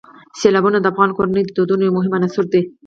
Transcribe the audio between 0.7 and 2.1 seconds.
د افغان کورنیو د دودونو یو